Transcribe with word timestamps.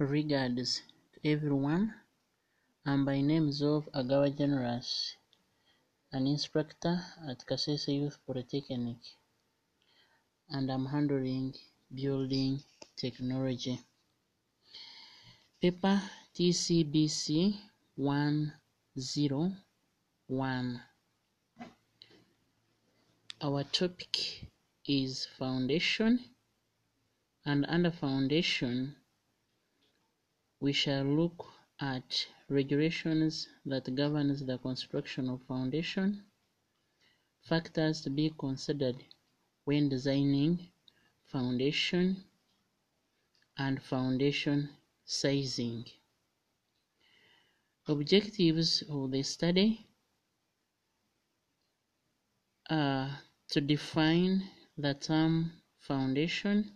Regards 0.00 0.80
to 1.12 1.20
everyone. 1.30 1.92
I'm 2.86 3.04
by 3.04 3.20
names 3.20 3.60
of 3.60 3.86
Agaba 3.92 4.34
Generous, 4.34 5.14
an 6.10 6.26
instructor 6.26 7.04
at 7.28 7.44
Kasese 7.44 8.00
Youth 8.00 8.16
Polytechnic, 8.26 8.96
and 10.48 10.72
I'm 10.72 10.86
handling 10.86 11.52
building 11.94 12.62
technology. 12.96 13.78
Paper 15.60 16.00
TCBC 16.34 17.58
101. 17.96 20.80
Our 23.42 23.64
topic 23.64 24.46
is 24.88 25.26
foundation, 25.38 26.24
and 27.44 27.66
under 27.68 27.90
foundation, 27.90 28.96
we 30.60 30.72
shall 30.72 31.04
look 31.04 31.46
at 31.80 32.26
regulations 32.48 33.48
that 33.64 33.94
governs 33.94 34.44
the 34.44 34.58
construction 34.58 35.28
of 35.30 35.40
foundation, 35.48 36.22
factors 37.40 38.02
to 38.02 38.10
be 38.10 38.30
considered 38.38 38.96
when 39.64 39.88
designing 39.88 40.68
foundation, 41.24 42.24
and 43.56 43.82
foundation 43.82 44.68
sizing. 45.04 45.84
Objectives 47.86 48.82
of 48.88 49.10
the 49.10 49.22
study 49.22 49.86
are 52.68 53.18
to 53.48 53.60
define 53.60 54.48
the 54.76 54.94
term 54.94 55.52
foundation, 55.78 56.72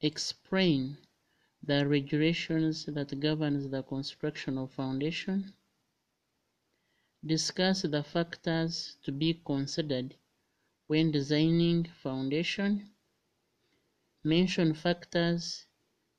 explain 0.00 0.98
the 1.62 1.86
regulations 1.86 2.86
that 2.86 3.20
governs 3.20 3.68
the 3.68 3.82
construction 3.82 4.56
of 4.58 4.70
foundation, 4.72 5.52
discuss 7.24 7.82
the 7.82 8.02
factors 8.02 8.96
to 9.02 9.12
be 9.12 9.40
considered 9.44 10.14
when 10.86 11.10
designing 11.10 11.84
foundation, 11.84 12.90
mention 14.24 14.72
factors 14.72 15.66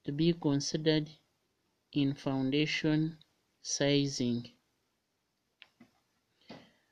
to 0.03 0.11
be 0.11 0.33
considered 0.33 1.09
in 1.93 2.13
foundation 2.13 3.17
sizing. 3.61 4.45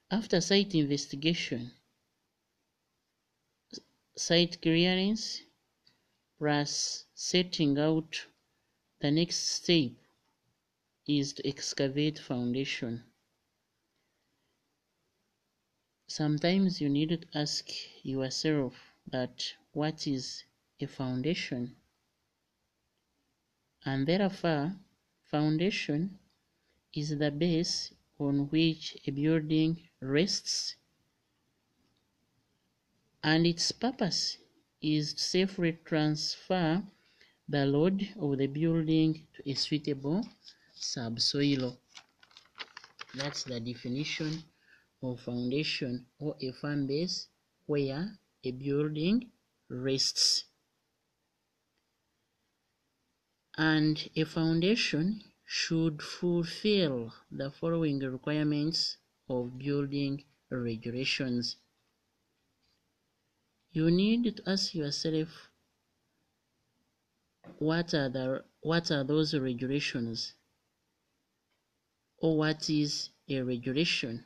After 0.10 0.42
site 0.42 0.74
investigation, 0.74 1.72
site 4.16 4.62
clearance 4.62 5.44
plus 6.40 7.06
setting 7.14 7.78
out 7.78 8.26
the 9.00 9.12
next 9.12 9.38
step 9.38 9.92
is 11.08 11.34
to 11.34 11.48
excavate 11.48 12.18
foundation. 12.18 13.04
Sometimes 16.08 16.82
you 16.82 16.90
need 16.90 17.10
to 17.10 17.38
ask 17.38 17.70
yourself 18.04 18.74
that 19.08 19.54
what 19.74 20.08
is 20.08 20.44
a 20.80 20.88
foundation? 20.88 21.76
And 23.86 24.08
therefore, 24.08 24.76
foundation 25.24 26.18
is 26.94 27.18
the 27.18 27.32
base 27.32 27.94
on 28.20 28.48
which 28.50 28.98
a 29.06 29.12
building 29.12 29.78
rests 30.02 30.76
and 33.24 33.46
its 33.46 33.72
purpose 33.72 34.38
is 34.82 35.14
to 35.14 35.22
safely 35.22 35.78
transfer 35.84 36.84
the 37.50 37.66
load 37.66 38.10
of 38.20 38.38
the 38.38 38.48
building 38.48 39.26
to 39.34 39.50
a 39.50 39.54
suitable 39.54 40.28
subsoil. 40.74 41.78
That's 43.16 43.44
the 43.44 43.60
definition 43.60 44.44
of 45.02 45.22
foundation 45.22 46.08
or 46.20 46.36
a 46.42 46.52
firm 46.52 46.88
base 46.88 47.28
where 47.66 48.20
a 48.44 48.52
building 48.52 49.32
rests. 49.70 50.46
And 53.58 54.10
a 54.16 54.24
foundation 54.26 55.24
should 55.46 56.02
fulfill 56.02 57.14
the 57.32 57.50
following 57.50 58.00
requirements 58.00 58.98
of 59.30 59.58
building 59.58 60.24
regulations. 60.50 61.56
You 63.72 63.90
need 63.90 64.36
to 64.36 64.50
ask 64.50 64.76
yourself 64.76 65.50
what 67.60 67.92
are 67.94 68.10
the 68.10 68.44
what 68.62 68.92
are 68.92 69.04
those 69.04 69.34
regulations? 69.34 70.34
Or 72.20 72.38
what 72.38 72.70
is 72.70 73.10
a 73.28 73.42
regulation? 73.42 74.26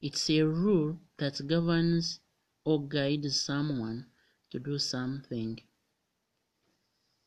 It's 0.00 0.30
a 0.30 0.42
rule 0.42 0.98
that 1.18 1.46
governs 1.46 2.20
or 2.64 2.82
guides 2.86 3.38
someone 3.40 4.06
to 4.50 4.58
do 4.58 4.78
something. 4.78 5.60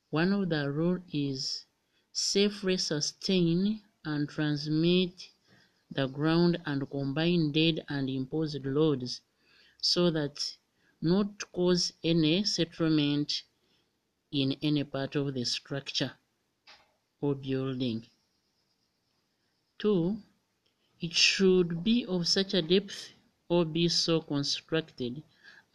One 0.09 0.33
of 0.33 0.49
the 0.49 0.71
rule 0.71 0.99
is 1.11 1.65
safely 2.11 2.77
sustain 2.77 3.81
and 4.03 4.27
transmit 4.27 5.29
the 5.91 6.07
ground 6.07 6.59
and 6.65 6.89
combine 6.89 7.51
dead 7.51 7.85
and 7.89 8.09
imposed 8.09 8.65
loads 8.65 9.21
so 9.79 10.09
that 10.09 10.57
not 11.01 11.51
cause 11.51 11.93
any 12.03 12.43
settlement 12.43 13.43
in 14.31 14.53
any 14.61 14.83
part 14.83 15.15
of 15.15 15.33
the 15.33 15.43
structure 15.43 16.13
or 17.19 17.35
building. 17.35 18.07
2. 19.79 20.17
It 21.01 21.13
should 21.13 21.83
be 21.83 22.05
of 22.05 22.27
such 22.27 22.53
a 22.53 22.61
depth 22.61 23.13
or 23.49 23.65
be 23.65 23.89
so 23.89 24.21
constructed 24.21 25.23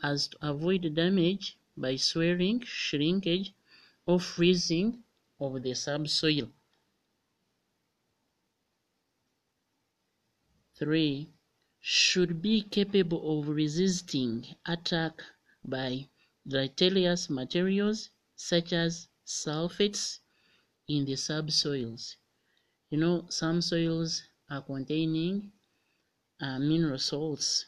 as 0.02 0.28
to 0.28 0.48
avoid 0.48 0.94
damage 0.94 1.56
by 1.76 1.96
swelling, 1.96 2.62
shrinkage, 2.64 3.52
or 4.06 4.20
freezing 4.20 5.02
of 5.40 5.62
the 5.62 5.74
subsoil. 5.74 6.48
3. 10.76 11.28
Should 11.80 12.40
be 12.42 12.62
capable 12.62 13.40
of 13.40 13.48
resisting 13.48 14.46
attack 14.66 15.22
by 15.64 16.08
deleterious 16.46 17.28
materials 17.28 18.10
such 18.36 18.72
as 18.72 19.08
sulfates 19.26 20.20
in 20.88 21.04
the 21.04 21.16
subsoils. 21.16 22.16
You 22.90 22.98
know, 22.98 23.26
some 23.28 23.62
soils 23.62 24.22
are 24.48 24.62
containing 24.62 25.52
uh, 26.40 26.58
mineral 26.58 26.98
salts, 26.98 27.66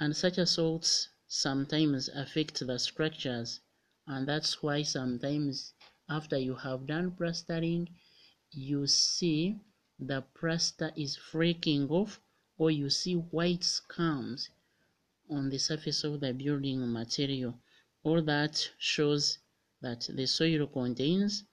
and 0.00 0.16
such 0.16 0.36
salts 0.46 1.08
sometimes 1.26 2.08
affect 2.08 2.58
the 2.66 2.78
structures, 2.78 3.60
and 4.06 4.28
that's 4.28 4.62
why 4.62 4.82
sometimes 4.82 5.72
after 6.08 6.36
you 6.36 6.54
have 6.56 6.86
done 6.86 7.12
plastering, 7.12 7.88
you 8.50 8.86
see 8.86 9.58
the 9.98 10.22
plaster 10.38 10.92
is 10.96 11.16
flaking 11.16 11.88
off, 11.88 12.20
or 12.58 12.70
you 12.70 12.90
see 12.90 13.14
white 13.14 13.60
scums 13.60 14.48
on 15.30 15.48
the 15.50 15.58
surface 15.58 16.04
of 16.04 16.20
the 16.20 16.32
building 16.32 16.92
material. 16.92 17.58
All 18.02 18.22
that 18.22 18.70
shows 18.78 19.38
that 19.84 20.08
the 20.08 20.26
soil 20.26 20.66
contains 20.66 21.44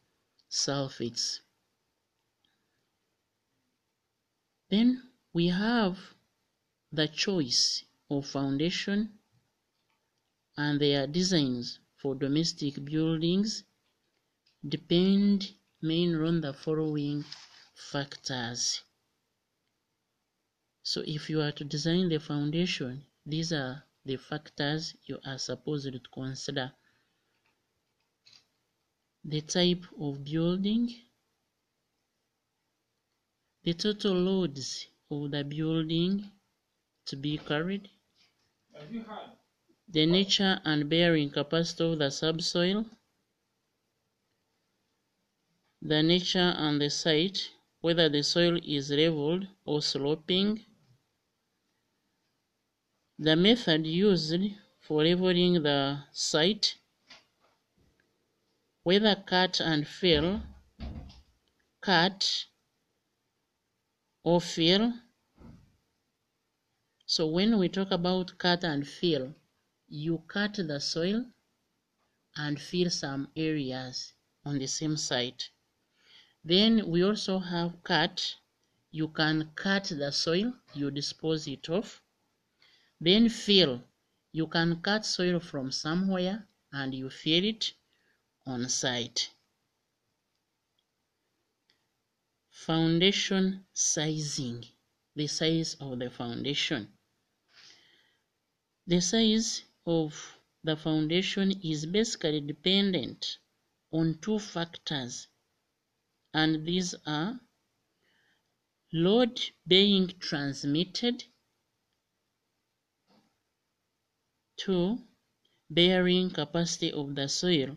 sulfates. 0.50 1.42
Then 4.70 5.04
we 5.34 5.48
have 5.48 5.98
the 6.94 7.10
choice 7.10 7.84
of 8.10 8.26
foundation 8.26 9.20
and 10.56 10.80
their 10.80 11.08
designs 11.08 11.80
for 11.98 12.16
domestic 12.16 12.84
buildings 12.86 13.64
depend 14.66 15.54
mainly 15.82 16.26
on 16.26 16.40
the 16.40 16.54
following 16.54 17.26
factors. 17.76 18.82
So 20.84 21.04
if 21.06 21.30
you 21.30 21.42
are 21.42 21.52
to 21.52 21.66
design 21.66 22.08
the 22.08 22.20
foundation, 22.20 23.06
these 23.26 23.52
are 23.52 23.84
the 24.06 24.16
factors 24.16 24.96
you 25.06 25.20
are 25.26 25.38
supposed 25.38 25.92
to 25.92 26.00
consider 26.14 26.72
the 29.24 29.42
type 29.42 29.84
of 30.00 30.24
building, 30.24 30.90
the 33.64 33.74
total 33.74 34.14
loads 34.14 34.88
of 35.10 35.32
the 35.32 35.44
building 35.44 36.32
to 37.06 37.16
be 37.16 37.38
carried, 37.38 37.90
the 39.88 40.06
nature 40.06 40.60
and 40.66 40.90
bearing 40.90 41.30
capacity 41.30 41.84
of 41.84 42.00
the 42.00 42.10
subsoil, 42.10 42.86
the 45.82 46.02
nature 46.02 46.54
and 46.58 46.82
the 46.82 46.90
site, 46.90 47.52
whether 47.82 48.10
the 48.10 48.24
soil 48.24 48.60
is 48.64 48.90
leveled 48.90 49.48
or 49.66 49.82
sloping, 49.82 50.66
the 53.20 53.36
method 53.36 53.86
used 53.86 54.34
for 54.80 55.04
leveling 55.04 55.62
the 55.62 56.04
site, 56.12 56.78
whether 58.84 59.16
cut 59.16 59.60
and 59.60 59.88
fill, 59.88 60.42
cut 61.82 62.46
or 64.24 64.42
fill. 64.42 64.94
So 67.06 67.28
when 67.28 67.60
we 67.60 67.70
talk 67.70 67.92
about 67.92 68.38
cut 68.40 68.64
and 68.64 68.88
fill, 68.88 69.36
you 69.88 70.24
cut 70.28 70.56
the 70.56 70.80
soil 70.80 71.26
and 72.36 72.60
fill 72.60 72.90
some 72.90 73.28
areas 73.36 74.14
on 74.46 74.58
the 74.58 74.68
same 74.68 74.98
site. 74.98 75.50
Then 76.44 76.90
we 76.90 77.04
also 77.04 77.38
have 77.38 77.84
cut. 77.84 78.36
You 78.90 79.10
can 79.10 79.52
cut 79.56 79.86
the 79.86 80.12
soil, 80.12 80.54
you 80.74 80.90
dispose 80.90 81.48
it 81.48 81.70
off. 81.70 82.02
Then 83.00 83.30
fill. 83.30 83.84
You 84.32 84.48
can 84.48 84.82
cut 84.82 85.06
soil 85.06 85.40
from 85.40 85.72
somewhere 85.72 86.48
and 86.72 86.96
you 86.96 87.10
fill 87.10 87.44
it 87.44 87.74
on 88.46 88.68
site. 88.70 89.30
Foundation 92.50 93.66
sizing, 93.74 94.66
the 95.16 95.28
size 95.28 95.76
of 95.80 96.00
the 96.00 96.10
foundation. 96.10 96.88
The 98.88 99.02
size 99.02 99.64
of 99.86 100.38
the 100.64 100.76
foundation 100.76 101.52
is 101.64 101.86
basically 101.86 102.42
dependent 102.42 103.38
on 103.92 104.20
two 104.22 104.40
factors 104.40 105.28
and 106.34 106.66
these 106.66 106.96
are 107.06 107.40
load 108.94 109.42
being 109.68 110.08
transmitted 110.20 111.24
to 114.58 115.00
bearing 115.70 116.30
capacity 116.30 116.92
of 116.92 117.16
the 117.16 117.28
soil 117.28 117.76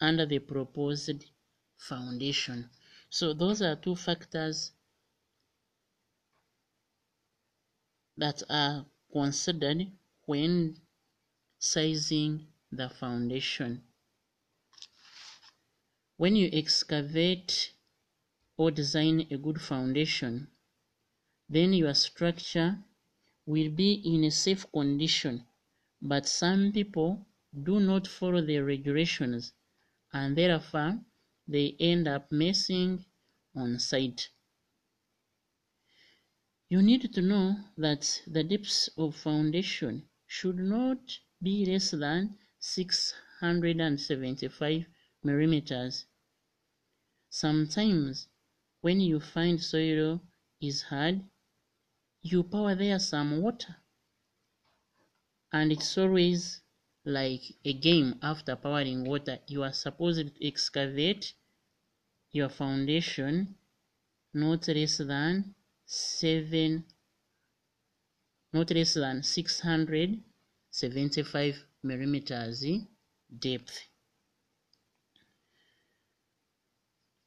under 0.00 0.26
the 0.26 0.38
proposed 0.38 1.24
foundation. 1.76 2.70
So 3.10 3.32
those 3.32 3.62
are 3.62 3.76
two 3.76 3.96
factors 3.96 4.72
that 8.16 8.42
are 8.50 8.86
considered 9.12 9.86
when 10.26 10.76
sizing 11.58 12.46
the 12.70 12.88
foundation. 12.88 13.82
When 16.16 16.36
you 16.36 16.50
excavate 16.52 17.72
or 18.56 18.70
design 18.70 19.26
a 19.30 19.36
good 19.36 19.60
foundation, 19.60 20.48
then 21.48 21.72
your 21.72 21.94
structure 21.94 22.78
will 23.46 23.70
be 23.70 23.94
in 24.04 24.24
a 24.24 24.30
safe 24.30 24.70
condition. 24.72 25.46
But 26.02 26.28
some 26.28 26.72
people 26.72 27.26
do 27.62 27.80
not 27.80 28.06
follow 28.06 28.42
the 28.42 28.58
regulations 28.58 29.52
and 30.12 30.36
therefore 30.36 31.00
they 31.46 31.76
end 31.80 32.08
up 32.08 32.30
messing 32.32 33.04
on 33.54 33.78
site. 33.78 34.30
You 36.68 36.82
need 36.82 37.12
to 37.14 37.22
know 37.22 37.56
that 37.76 38.22
the 38.26 38.42
depth 38.44 38.88
of 38.96 39.14
foundation 39.16 40.08
should 40.26 40.58
not 40.58 41.18
be 41.42 41.64
less 41.64 41.90
than 41.92 42.36
675 42.60 44.84
millimeters. 45.22 46.06
Sometimes 47.30 48.28
when 48.80 49.00
you 49.00 49.20
find 49.20 49.62
soil 49.62 50.20
is 50.60 50.82
hard, 50.82 51.22
you 52.22 52.42
pour 52.42 52.74
there 52.74 52.98
some 52.98 53.40
water. 53.40 53.76
And 55.52 55.72
it's 55.72 55.96
always 55.96 56.60
like 57.04 57.42
a 57.64 57.72
game 57.72 58.18
after 58.22 58.56
pouring 58.56 59.04
water. 59.04 59.38
You 59.46 59.62
are 59.62 59.72
supposed 59.72 60.34
to 60.36 60.46
excavate 60.46 61.34
your 62.32 62.48
foundation 62.48 63.54
not 64.34 64.66
less 64.68 64.98
than 64.98 65.54
7 65.86 66.84
not 68.52 68.70
less 68.70 68.94
than 68.94 69.22
675 69.22 71.64
millimeters 71.82 72.64
depth. 73.38 73.84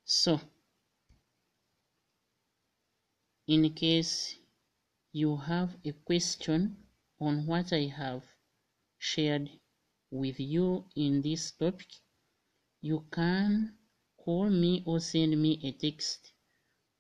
So 0.06 0.40
in 3.48 3.74
case 3.74 4.38
you 5.12 5.38
have 5.38 5.76
a 5.86 5.92
question 5.92 6.78
on 7.20 7.46
what 7.46 7.72
I 7.74 7.86
have 7.98 8.24
shared 9.02 9.50
with 10.12 10.40
you 10.40 10.86
in 10.96 11.24
this 11.24 11.52
topic, 11.54 11.88
you 12.82 13.04
can 13.12 13.74
call 14.16 14.48
me 14.48 14.84
or 14.86 15.00
send 15.00 15.42
me 15.42 15.60
a 15.64 15.72
text 15.72 16.34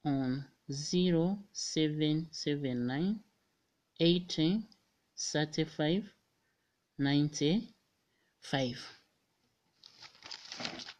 on 0.03 0.43
0779 0.71 3.19
80 3.99 4.67
35 5.15 6.11
95. 6.97 8.99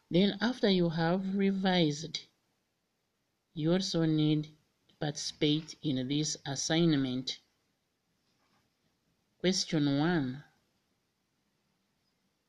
Then 0.08 0.38
after 0.40 0.70
you 0.70 0.88
have 0.88 1.34
revised, 1.34 2.20
you 3.54 3.72
also 3.72 4.04
need 4.04 4.44
to 4.44 4.50
participate 5.00 5.74
in 5.82 6.06
this 6.06 6.36
assignment. 6.46 7.40
Question 9.40 9.98
1 9.98 10.44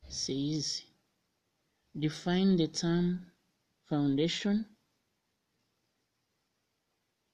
says 0.07 0.83
define 1.97 2.57
the 2.57 2.67
term 2.67 3.31
foundation. 3.85 4.65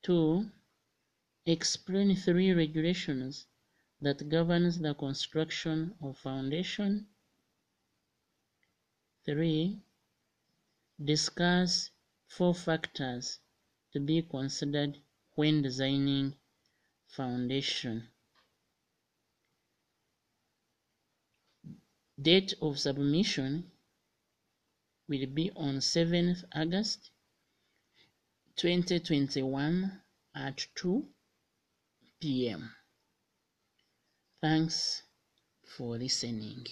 2. 0.03 0.49
Explain 1.45 2.15
three 2.15 2.51
regulations 2.51 3.47
that 4.01 4.29
governs 4.29 4.79
the 4.79 4.93
construction 4.93 5.95
of 6.01 6.17
foundation. 6.17 7.07
3. 9.25 9.81
Discuss 11.03 11.91
four 12.27 12.53
factors 12.53 13.39
to 13.93 13.99
be 13.99 14.21
considered 14.21 14.97
when 15.35 15.61
designing 15.61 16.35
foundation. 17.07 18.07
Date 22.21 22.53
of 22.61 22.77
submission 22.77 23.71
will 25.07 25.25
be 25.27 25.51
on 25.55 25.77
7th 25.77 26.43
August 26.53 27.11
2021 28.57 30.01
at 30.35 30.67
2 30.75 31.07
p.m. 32.19 32.75
Thanks 34.41 35.03
for 35.65 35.97
listening. 35.97 36.65